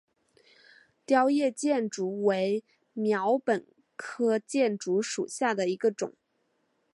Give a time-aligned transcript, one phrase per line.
[1.05, 2.63] 凋叶箭竹为
[2.95, 6.15] 禾本科箭竹属下的一个种。